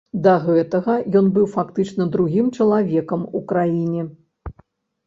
[0.27, 4.01] Да гэтага ён быў фактычна другім чалавекам у краіне.